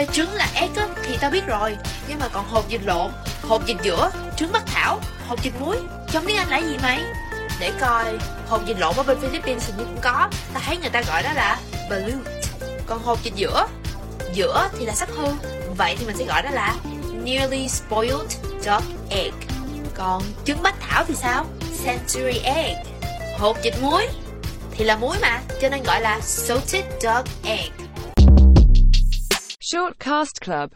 [0.00, 1.76] Ê, trứng là egg á, thì tao biết rồi.
[2.08, 3.10] Nhưng mà còn hột vịt lộn
[3.42, 5.76] Hột vịt giữa Trứng bắc thảo Hột vịt muối.
[6.12, 7.02] Trong tiếng Anh là gì mày?
[7.60, 8.04] Để coi
[8.48, 10.28] Hột vịt lộn ở bên Philippines hình như cũng có.
[10.54, 11.58] Tao thấy người ta gọi đó là
[11.90, 12.26] Balut.
[12.86, 13.66] Còn hột vịt giữa
[14.34, 15.26] Giữa thì là sắp hư.
[15.76, 16.74] Vậy thì mình sẽ gọi đó là
[17.24, 18.30] Nearly spoiled
[18.60, 19.32] duck egg.
[19.94, 21.46] Còn trứng bách thảo thì sao?
[21.84, 22.76] Century egg.
[23.38, 24.08] Hột vịt muối
[24.70, 27.79] Thì là muối mà Cho nên gọi là salted duck egg.
[29.70, 30.68] Short Cast Club.